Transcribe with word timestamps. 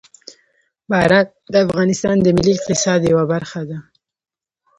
باران 0.89 1.25
د 1.51 1.53
افغانستان 1.65 2.15
د 2.21 2.27
ملي 2.35 2.51
اقتصاد 2.55 2.99
یوه 3.11 3.25
برخه 3.33 3.61
ده. 3.69 3.77